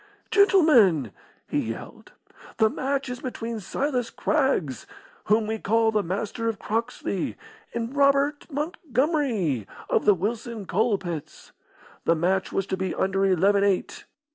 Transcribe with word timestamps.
"Gentlemen," 0.31 1.11
he 1.47 1.59
yelled, 1.59 2.13
"the 2.57 2.71
match 2.71 3.07
is 3.07 3.19
between 3.19 3.59
Silas 3.59 4.09
Craggs, 4.09 4.87
whom 5.25 5.45
we 5.45 5.59
call 5.59 5.91
the 5.91 6.01
Master 6.01 6.49
of 6.49 6.57
Croxley, 6.57 7.37
and 7.75 7.95
Robert 7.95 8.47
Montgomery, 8.51 9.67
of 9.91 10.05
the 10.05 10.15
Wilson 10.15 10.65
Coal 10.65 10.97
pits. 10.97 11.51
The 12.05 12.15
match 12.15 12.51
was 12.51 12.65
to 12.65 12.77
be 12.77 12.95
under 12.95 13.27
eleven 13.27 13.63
eight. 13.63 14.05